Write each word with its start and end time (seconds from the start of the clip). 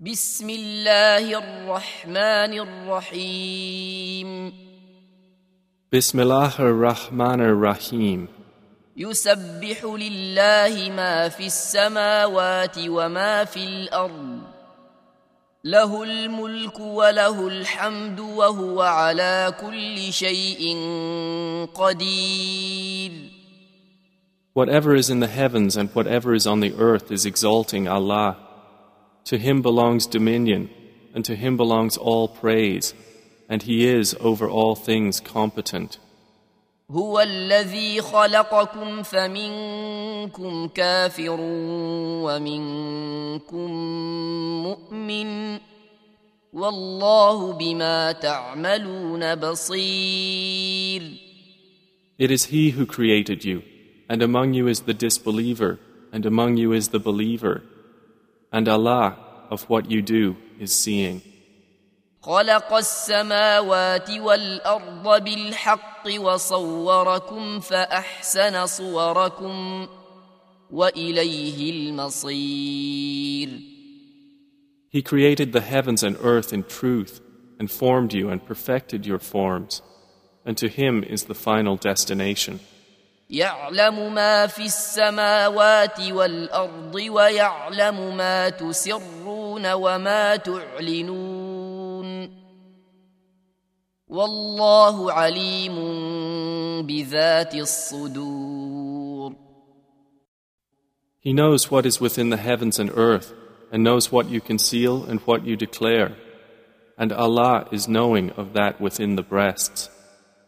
بسم 0.00 0.50
الله 0.50 1.28
الرحمن 1.38 2.52
الرحيم. 2.56 4.52
بسم 5.92 6.20
الله 6.20 6.54
الرحمن 6.58 7.40
الرحيم 7.40 8.28
يسبح 8.96 9.84
لله 9.84 10.90
ما 10.96 11.28
في 11.28 11.46
السماوات 11.46 12.78
وما 12.78 13.44
في 13.44 13.64
الأرض. 13.64 14.40
له 15.64 16.02
الملك 16.02 16.80
وله 16.80 17.48
الحمد 17.48 18.20
وهو 18.20 18.80
على 18.80 19.52
كل 19.60 20.12
شيء 20.12 20.76
قدير. 21.76 23.12
Whatever 24.54 24.94
is 24.96 25.10
in 25.10 25.20
the 25.20 25.28
heavens 25.28 25.76
and 25.76 25.90
whatever 25.92 26.32
is 26.32 26.46
on 26.46 26.60
the 26.60 26.72
earth 26.80 27.12
is 27.12 27.26
exalting 27.26 27.86
Allah. 27.86 28.48
To 29.25 29.37
Him 29.37 29.61
belongs 29.61 30.05
dominion, 30.05 30.69
and 31.13 31.25
to 31.25 31.35
Him 31.35 31.57
belongs 31.57 31.97
all 31.97 32.27
praise, 32.27 32.93
and 33.49 33.63
He 33.63 33.87
is 33.87 34.15
over 34.19 34.49
all 34.49 34.75
things 34.75 35.19
competent. 35.19 35.97
هو 36.91 37.19
الذي 37.19 38.01
خلقكم 38.01 39.03
فمنكم 39.03 40.67
كافر 40.67 41.37
ومنكم 42.21 43.71
مؤمن 44.63 45.59
والله 46.53 47.53
بما 47.53 48.11
تعملون 48.11 49.35
بصير 49.35 51.01
It 52.17 52.31
is 52.31 52.45
He 52.45 52.69
who 52.69 52.85
created 52.85 53.43
you, 53.43 53.61
and 54.07 54.21
among 54.21 54.53
you 54.53 54.67
is 54.67 54.81
the 54.81 54.93
disbeliever, 54.93 55.79
and 56.13 56.25
among 56.25 56.55
you 56.55 56.71
is 56.71 56.89
the 56.89 56.99
believer. 56.99 57.63
And 58.51 58.67
Allah, 58.67 59.17
of 59.49 59.63
what 59.69 59.89
you 59.91 60.01
do, 60.01 60.35
is 60.59 60.73
seeing. 60.73 61.21
خلق 62.21 62.73
السماوات 62.73 64.09
والأرض 64.09 65.23
بالحق 65.23 66.07
وصوركم 66.19 67.59
فأحسن 67.59 68.65
صوركم 68.65 69.87
وإليه 70.71 71.71
المصير 71.71 73.49
He 74.89 75.01
created 75.01 75.51
the 75.51 75.61
heavens 75.61 76.03
and 76.03 76.15
earth 76.21 76.53
in 76.53 76.63
truth, 76.63 77.19
and 77.59 77.69
formed 77.69 78.13
you 78.13 78.29
and 78.29 78.45
perfected 78.45 79.05
your 79.05 79.19
forms. 79.19 79.81
And 80.45 80.57
to 80.57 80.69
Him 80.69 81.03
is 81.03 81.25
the 81.25 81.35
final 81.35 81.75
destination. 81.75 82.61
يعلم 83.30 84.14
ما 84.14 84.46
في 84.46 84.64
السماوات 84.64 86.00
والأرض 86.00 86.94
ويعلم 86.94 88.16
ما 88.16 88.48
تسرون 88.48 89.72
وما 89.72 90.36
تعلنون 90.36 92.30
والله 94.08 95.12
عليم 95.12 95.76
بذات 96.86 97.54
الصدور 97.54 99.34
He 101.22 101.32
knows 101.34 101.70
what 101.70 101.84
is 101.84 102.00
within 102.00 102.30
the 102.30 102.38
heavens 102.38 102.78
and 102.78 102.90
earth, 102.96 103.34
and 103.70 103.84
knows 103.84 104.10
what 104.10 104.30
you 104.30 104.40
conceal 104.40 105.04
and 105.04 105.20
what 105.20 105.44
you 105.44 105.54
declare. 105.54 106.16
And 106.96 107.12
Allah 107.12 107.68
is 107.70 107.86
knowing 107.86 108.30
of 108.30 108.54
that 108.54 108.80
within 108.80 109.16
the 109.16 109.22
breasts. 109.22 109.90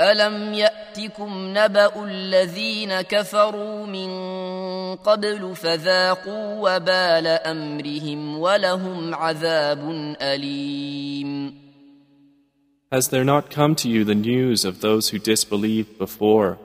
ألم 0.00 0.54
يأتكم 0.54 1.58
نبأ 1.58 2.04
الذين 2.04 3.00
كفروا 3.00 3.86
من 3.86 4.10
قبل 4.96 5.56
فذاقوا 5.56 6.54
وبال 6.60 7.26
أمرهم 7.26 8.38
ولهم 8.38 9.14
عذاب 9.14 9.90
أليم 10.22 11.60
Has 12.92 13.08
there 13.08 13.24
not 13.24 13.50
come 13.50 13.76
to 13.76 13.88
you 13.88 14.04
the 14.04 14.16
news 14.16 14.64
of 14.64 14.80
those 14.80 15.10
who 15.10 15.18
disbelieved 15.20 15.96
before? 15.96 16.58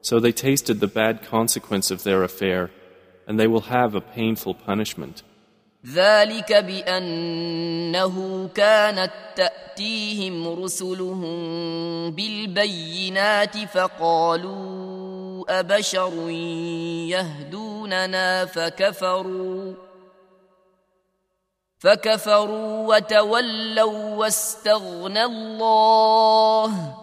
So 0.00 0.18
they 0.18 0.32
tasted 0.32 0.80
the 0.80 0.86
bad 0.86 1.22
consequence 1.22 1.90
of 1.90 2.04
their 2.04 2.22
affair, 2.22 2.70
and 3.26 3.38
they 3.38 3.46
will 3.46 3.66
have 3.76 3.94
a 3.94 4.00
painful 4.00 4.54
punishment. 4.54 5.22
ذلك 5.93 6.53
بأنه 6.53 8.47
كانت 8.55 9.11
تأتيهم 9.35 10.63
رسلهم 10.63 11.31
بالبينات 12.11 13.57
فقالوا 13.57 15.59
أبشر 15.59 16.29
يهدوننا 17.09 18.45
فكفروا 18.45 19.73
فكفروا 21.79 22.95
وتولوا 22.95 24.15
واستغنى 24.15 25.23
الله 25.23 26.95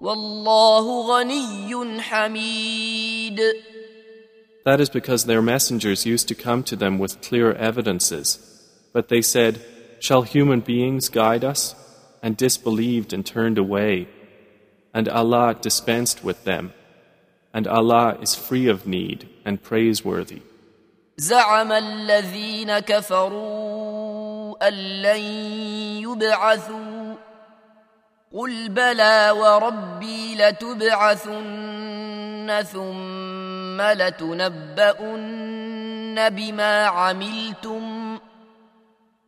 والله 0.00 1.18
غني 1.18 2.02
حميد 2.02 3.40
That 4.65 4.81
is 4.81 4.89
because 4.89 5.25
their 5.25 5.41
messengers 5.41 6.05
used 6.05 6.27
to 6.27 6.35
come 6.35 6.63
to 6.63 6.75
them 6.75 6.97
with 6.97 7.21
clear 7.21 7.53
evidences. 7.53 8.39
But 8.93 9.09
they 9.09 9.21
said, 9.21 9.61
Shall 9.99 10.23
human 10.23 10.61
beings 10.61 11.09
guide 11.09 11.43
us? 11.43 11.75
And 12.23 12.35
disbelieved 12.35 13.13
and 13.13 13.25
turned 13.25 13.57
away. 13.57 14.07
And 14.93 15.07
Allah 15.07 15.55
dispensed 15.59 16.23
with 16.23 16.43
them. 16.43 16.73
And 17.53 17.67
Allah 17.67 18.17
is 18.21 18.33
free 18.33 18.67
of 18.67 18.87
need 18.87 19.29
and 19.45 19.61
praiseworthy. 19.61 20.41
زعم 21.17 21.71
الذين 21.71 22.79
كفروا 22.79 24.67
أن 24.67 24.73
لن 25.01 25.21
يبعثوا 26.03 27.15
قل 28.33 28.69
بلى 28.69 29.31
وربي 29.31 30.35
لتبعثن 30.35 31.45
ثم 32.63 33.28
لتنبؤن 33.81 35.49
بما 36.29 36.85
عملتم 36.85 38.17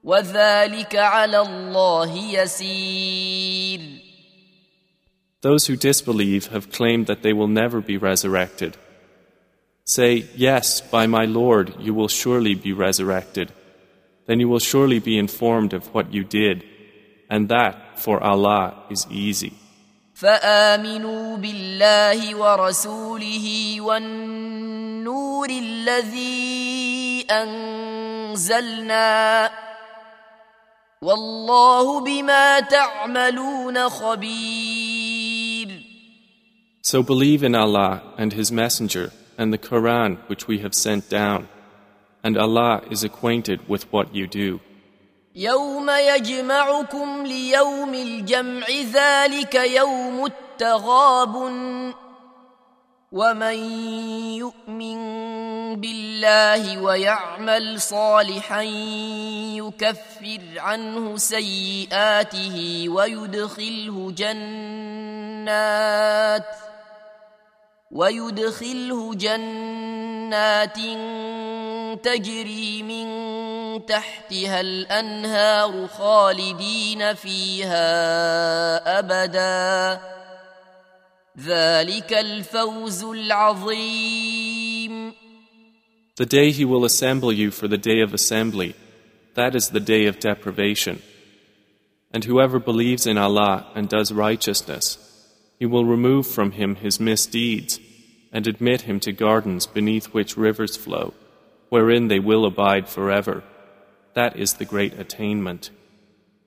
وذلك 0.04 0.96
على 0.96 1.40
الله 1.42 2.18
يسير 2.18 3.80
Those 5.42 5.68
who 5.68 5.76
disbelieve 5.76 6.48
have 6.48 6.72
claimed 6.72 7.06
that 7.08 7.22
they 7.22 7.32
will 7.32 7.48
never 7.48 7.80
be 7.80 7.96
resurrected. 7.96 8.76
Say, 9.86 10.26
Yes, 10.36 10.82
by 10.82 11.06
my 11.08 11.26
Lord, 11.26 11.76
you 11.80 11.94
will 11.94 12.08
surely 12.08 12.56
be 12.56 12.74
resurrected. 12.74 13.54
Then 14.26 14.40
you 14.40 14.50
will 14.50 14.60
surely 14.60 15.00
be 15.00 15.18
informed 15.18 15.74
of 15.74 15.94
what 15.94 16.14
you 16.14 16.24
did, 16.24 16.64
and 17.30 17.48
that 17.50 18.00
for 18.00 18.22
Allah 18.22 18.84
is 18.90 19.06
easy. 19.10 19.54
فآمنوا 20.22 21.38
بالله 21.38 22.36
ورسوله 22.36 23.78
والنور 23.82 25.50
الذي 25.50 27.26
أنزلنا 27.32 29.08
والله 31.02 32.00
بما 32.02 32.60
تعملون 32.60 33.90
خبير 33.90 35.70
So 36.82 37.04
believe 37.04 37.44
in 37.44 37.54
Allah 37.54 38.02
and 38.18 38.34
His 38.34 38.50
Messenger 38.52 39.12
and 39.38 39.52
the 39.54 39.58
Quran 39.58 40.18
which 40.28 40.48
we 40.48 40.60
have 40.60 40.74
sent 40.74 41.10
down, 41.10 41.50
and 42.24 42.38
Allah 42.38 42.82
is 42.90 43.04
acquainted 43.04 43.68
with 43.68 43.92
what 43.92 44.16
you 44.16 44.26
do. 44.26 44.62
يوم 45.37 45.91
يجمعكم 45.91 47.27
ليوم 47.27 47.95
الجمع 47.95 48.67
ذلك 48.93 49.55
يوم 49.55 50.27
التغاب 50.27 51.37
ومن 53.13 53.57
يؤمن 54.37 55.01
بالله 55.81 56.79
ويعمل 56.79 57.81
صالحا 57.81 58.63
يكفر 59.57 60.41
عنه 60.57 61.17
سيئاته 61.17 62.85
ويدخله 62.89 64.13
جنات 64.17 65.53
ويدخله 67.91 69.15
جنات 69.15 70.79
تجري 72.05 72.83
من 72.83 73.22
تحتها 73.88 74.62
الانهار 74.62 75.88
خالدين 75.88 77.14
فيها 77.14 77.80
ابدا 79.00 80.02
ذلك 81.40 82.14
الفوز 82.14 83.04
العظيم 83.04 84.48
The 86.16 86.26
day 86.26 86.52
He 86.52 86.66
will 86.66 86.84
assemble 86.84 87.32
you 87.32 87.52
for 87.52 87.68
the 87.68 87.78
day 87.78 88.02
of 88.02 88.12
assembly, 88.14 88.76
that 89.36 89.54
is 89.56 89.70
the 89.70 89.80
day 89.80 90.08
of 90.08 90.20
deprivation. 90.20 91.02
And 92.12 92.24
whoever 92.26 92.58
believes 92.60 93.06
in 93.06 93.18
Allah 93.20 93.68
and 93.76 93.88
does 93.88 94.12
righteousness, 94.12 94.98
He 95.60 95.66
will 95.66 95.86
remove 95.86 96.28
from 96.28 96.52
him 96.52 96.76
his 96.76 97.00
misdeeds 97.00 97.80
and 98.32 98.46
admit 98.46 98.82
him 98.82 99.00
to 99.02 99.12
gardens 99.12 99.66
beneath 99.66 100.14
which 100.14 100.38
rivers 100.38 100.78
flow, 100.78 101.14
wherein 101.70 102.08
they 102.08 102.20
will 102.20 102.46
abide 102.46 102.88
forever. 102.88 103.44
That 104.14 104.36
is 104.36 104.54
the 104.54 104.66
great 104.66 105.00
attainment. 105.00 105.72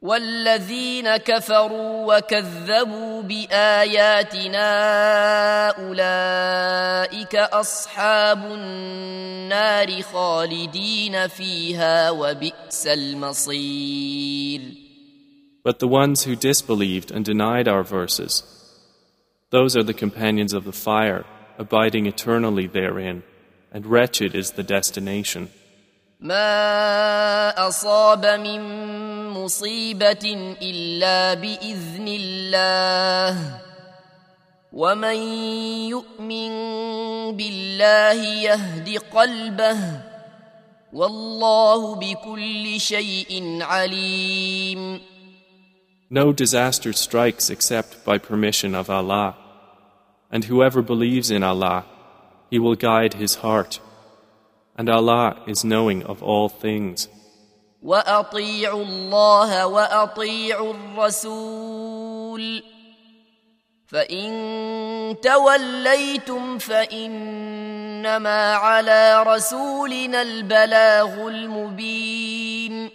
والذين 0.02 1.16
كفروا 1.16 2.16
وكذبوا 2.16 3.22
باياتنا 3.22 4.68
اولئك 5.68 7.34
اصحاب 7.36 8.44
النار 8.44 10.02
خالدين 10.02 11.28
فيها 11.28 12.10
وبئس 12.10 12.86
المصير 12.86 14.60
But 15.62 15.78
the 15.78 15.88
ones 15.88 16.24
who 16.24 16.34
disbelieved 16.34 17.10
and 17.10 17.22
denied 17.22 17.68
our 17.68 17.82
verses, 17.84 18.42
those 19.50 19.76
are 19.76 19.82
the 19.82 19.92
companions 19.92 20.54
of 20.54 20.64
the 20.64 20.72
fire, 20.72 21.26
abiding 21.58 22.06
eternally 22.06 22.66
therein, 22.66 23.22
and 23.70 23.84
wretched 23.84 24.34
is 24.34 24.52
the 24.52 24.62
destination. 24.62 25.50
ما 26.19 27.67
اصاب 27.67 28.25
من 28.25 28.61
مصيبه 29.29 30.55
الا 30.61 31.33
باذن 31.33 32.07
الله 32.07 33.59
ومن 34.73 35.15
يؤمن 35.89 36.51
بالله 37.35 38.23
يهد 38.23 38.97
قلبه 39.13 39.77
والله 40.93 41.95
بكل 41.95 42.79
شيء 42.79 43.59
عليم 43.61 45.01
No 46.09 46.31
disaster 46.31 46.93
strikes 46.93 47.49
except 47.49 48.05
by 48.05 48.17
permission 48.19 48.75
of 48.75 48.89
Allah. 48.89 49.35
And 50.31 50.45
whoever 50.45 50.81
believes 50.81 51.31
in 51.31 51.43
Allah, 51.43 51.85
He 52.51 52.59
will 52.59 52.75
guide 52.75 53.15
his 53.15 53.35
heart. 53.35 53.79
And 54.76 54.88
Allah 54.88 55.42
is 55.46 55.64
knowing 55.64 56.02
of 56.04 56.22
all 56.22 56.48
things. 56.48 57.08
واطيعوا 57.82 58.84
الله 58.84 59.66
واطيعوا 59.66 60.74
الرسول 60.74 62.62
فان 63.86 65.16
توليتم 65.22 66.58
فانما 66.58 68.54
على 68.54 69.22
رسولنا 69.22 70.22
البلاغ 70.22 71.28
المبين 71.28 72.90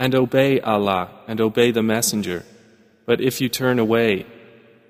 And 0.00 0.14
obey 0.14 0.60
Allah 0.60 1.10
and 1.28 1.42
obey 1.42 1.70
the 1.70 1.82
Messenger. 1.82 2.46
But 3.04 3.20
if 3.20 3.38
you 3.42 3.50
turn 3.50 3.78
away, 3.78 4.24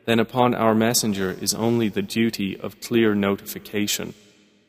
then 0.07 0.21
upon 0.21 0.55
our 0.55 0.73
Messenger 0.73 1.37
is 1.41 1.53
only 1.53 1.89
the 1.89 2.03
duty 2.03 2.57
of 2.57 2.81
clear 2.81 3.17
notification. 3.17 4.15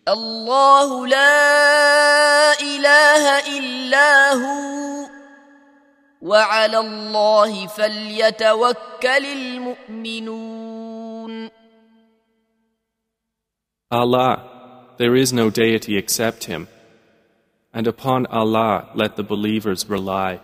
الله 0.08 1.06
لا 1.06 2.52
اله 2.60 3.38
الا 3.58 4.32
هو 4.32 5.06
وعلى 6.22 6.78
الله 6.78 7.66
فليتوكل 7.66 9.24
المؤمنون 9.26 10.86
Allah, 13.90 14.42
there 14.98 15.14
is 15.14 15.32
no 15.32 15.48
deity 15.48 15.96
except 15.96 16.44
Him. 16.44 16.66
And 17.72 17.86
upon 17.86 18.26
Allah 18.26 18.88
let 18.94 19.14
the 19.16 19.22
believers 19.22 19.88
rely. 19.88 20.40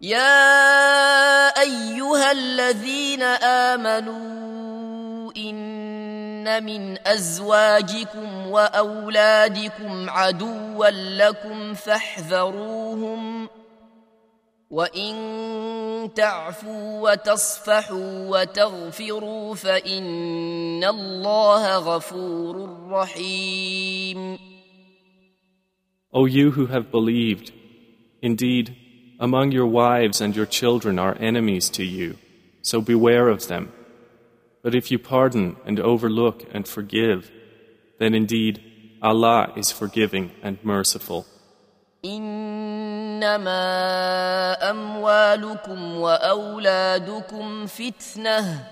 يا 0.00 1.48
ايها 1.60 2.32
الذين 2.32 3.22
امنوا 3.42 5.32
من 6.48 6.98
ازواجكم 7.06 8.46
واولادكم 8.46 10.10
عدوا 10.10 10.90
لكم 10.90 11.74
فاحذروهم 11.74 13.48
وان 14.70 16.10
تعفوا 16.14 17.10
وتصفحوا 17.10 18.28
وتغفروا 18.28 19.54
فان 19.54 20.84
الله 20.84 21.76
غفور 21.78 22.78
رحيم 22.90 24.38
O 26.10 26.24
you 26.24 26.52
who 26.52 26.66
have 26.66 26.90
believed, 26.90 27.52
indeed, 28.22 28.74
among 29.20 29.52
your 29.52 29.66
wives 29.66 30.22
and 30.22 30.34
your 30.34 30.46
children 30.46 30.98
are 30.98 31.16
enemies 31.20 31.68
to 31.68 31.84
you, 31.84 32.16
so 32.62 32.80
beware 32.80 33.28
of 33.28 33.46
them. 33.48 33.72
But 34.67 34.75
if 34.75 34.91
you 34.91 34.99
pardon 34.99 35.57
and 35.65 35.79
overlook 35.79 36.45
and 36.53 36.67
forgive, 36.67 37.31
then 37.99 38.13
indeed 38.13 38.61
Allah 39.01 39.51
is 39.55 39.71
forgiving 39.71 40.31
and 40.41 40.57
merciful. 40.63 41.25
انما 42.05 43.63
اموالكم 44.69 45.97
واولادكم 45.97 47.65
فتنه 47.65 48.67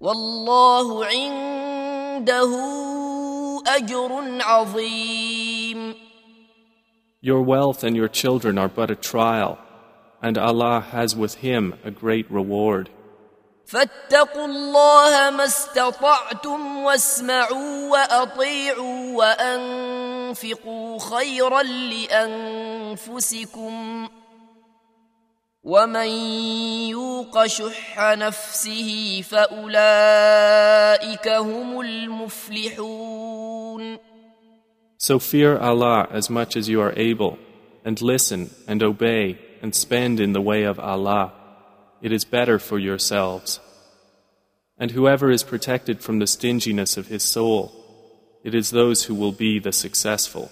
والله 0.00 1.06
عنده 1.06 2.50
اجر 3.76 4.40
عظيم 4.40 5.94
Your 7.24 7.40
wealth 7.40 7.84
and 7.84 7.96
your 7.96 8.08
children 8.08 8.58
are 8.58 8.68
but 8.68 8.90
a 8.90 8.96
trial, 8.96 9.56
and 10.20 10.36
Allah 10.36 10.80
has 10.80 11.14
with 11.14 11.34
Him 11.36 11.74
a 11.84 11.90
great 11.92 12.28
reward. 12.28 12.90
فاتقوا 13.67 14.45
الله 14.45 15.29
ما 15.29 15.45
استطعتم 15.45 16.77
واسمعوا 16.77 17.89
وأطيعوا 17.91 19.17
وأنفقوا 19.17 20.99
خيرا 20.99 21.63
لأنفسكم 22.93 24.09
ومن 25.63 26.07
يوق 26.87 27.45
شح 27.45 27.99
نفسه 27.99 29.21
فأولئك 29.29 31.27
هم 31.27 31.79
المفلحون 31.79 33.27
So 34.99 35.19
fear 35.19 35.57
Allah 35.59 36.07
as 36.09 36.27
much 36.29 36.57
as 36.57 36.67
you 36.67 36.81
are 36.81 36.93
able, 36.97 37.37
and 37.85 38.01
listen 38.01 38.49
and 38.67 38.81
obey 38.81 39.37
and 39.61 39.75
spend 39.75 40.19
in 40.19 40.33
the 40.33 40.41
way 40.41 40.63
of 40.63 40.79
Allah. 40.79 41.36
It 42.02 42.12
is 42.12 42.24
better 42.24 42.58
for 42.58 42.78
yourselves. 42.78 43.60
And 44.78 44.90
whoever 44.90 45.30
is 45.30 45.44
protected 45.44 46.00
from 46.00 46.18
the 46.18 46.26
stinginess 46.26 46.96
of 46.96 47.06
his 47.06 47.22
soul, 47.22 47.72
it 48.42 48.54
is 48.54 48.70
those 48.70 49.04
who 49.04 49.14
will 49.14 49.32
be 49.32 49.58
the 49.60 49.72
successful. 49.72 50.50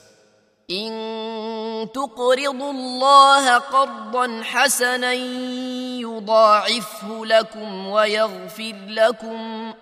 إن 0.70 1.88
تقرضوا 1.92 2.70
الله 2.70 3.58
قرضا 3.58 4.42
حسنا 4.42 5.12
يضاعفه 6.00 7.26
لكم 7.26 7.86
ويغفر 7.86 8.74
لكم 8.88 9.72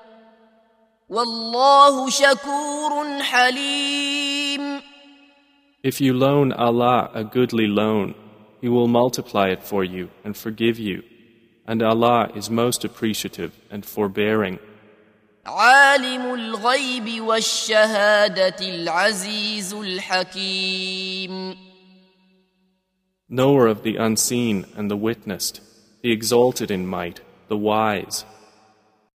والله 1.09 2.11
شكور 2.11 3.23
حليم 3.23 4.80
If 5.85 6.00
you 6.00 6.12
loan 6.12 6.52
Allah 6.52 7.11
a 7.14 7.23
goodly 7.23 7.66
loan, 7.66 8.14
He 8.61 8.68
will 8.68 8.88
multiply 8.88 9.49
it 9.49 9.62
for 9.62 9.85
you 9.85 10.11
and 10.25 10.37
forgive 10.37 10.78
you. 10.78 11.02
And 11.66 11.83
Allah 11.83 12.30
is 12.35 12.50
most 12.50 12.85
appreciative 12.85 13.52
and 13.71 13.85
forbearing. 13.85 14.59
عالم 15.47 16.35
الغيب 16.35 17.21
والشهادة 17.23 18.57
العزيز 18.61 19.75
الحكيم 19.75 21.57
Knower 23.30 23.66
of 23.66 23.83
the 23.83 23.97
unseen 23.97 24.64
and 24.75 24.90
the 24.90 24.97
witnessed, 24.97 25.61
the 26.02 26.12
exalted 26.12 26.71
in 26.71 26.87
might, 26.87 27.21
the 27.49 27.59
wise. 27.59 28.25